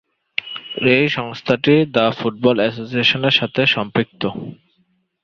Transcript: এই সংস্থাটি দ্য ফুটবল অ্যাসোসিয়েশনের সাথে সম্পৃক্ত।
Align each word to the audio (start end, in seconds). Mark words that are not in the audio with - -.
এই 0.93 1.05
সংস্থাটি 1.17 1.73
দ্য 1.95 2.05
ফুটবল 2.19 2.55
অ্যাসোসিয়েশনের 2.61 3.35
সাথে 3.39 3.61
সম্পৃক্ত। 3.75 4.21